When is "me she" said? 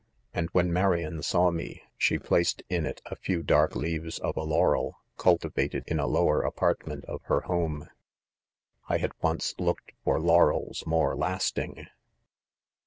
1.51-2.17